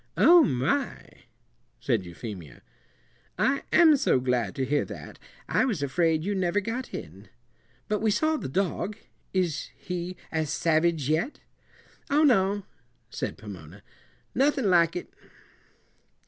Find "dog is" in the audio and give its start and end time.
8.49-9.69